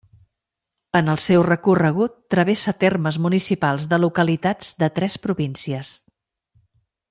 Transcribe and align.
En 0.99 1.11
el 1.13 1.19
seu 1.25 1.43
recorregut, 1.47 2.15
travessa 2.35 2.75
termes 2.85 3.19
municipals 3.27 3.87
de 3.93 4.01
localitats 4.07 4.73
de 4.83 4.91
tres 4.99 5.21
províncies. 5.27 5.97